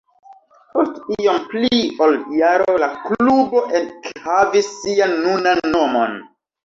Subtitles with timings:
[0.75, 0.95] Post
[1.25, 6.19] iom pli ol jaro la klubo ekhavis sian nunan nomon.